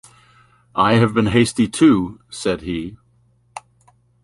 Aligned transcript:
‘I 0.73 0.95
have 0.95 1.13
been 1.13 1.27
hasty, 1.27 1.67
too,’ 1.67 2.19
said 2.31 2.61
he. 2.61 2.97